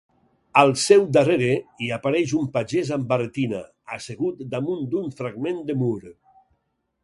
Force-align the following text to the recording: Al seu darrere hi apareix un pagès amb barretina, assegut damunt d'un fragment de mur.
Al 0.61 0.71
seu 0.83 1.03
darrere 1.17 1.49
hi 1.83 1.89
apareix 1.97 2.33
un 2.39 2.49
pagès 2.57 2.91
amb 2.97 3.07
barretina, 3.13 3.61
assegut 3.99 4.43
damunt 4.57 4.85
d'un 4.95 5.15
fragment 5.23 5.65
de 5.71 5.81
mur. 5.85 5.97